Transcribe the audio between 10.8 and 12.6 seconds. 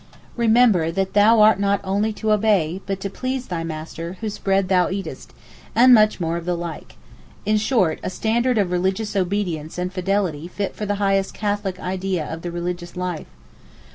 the highest Catholic idea of the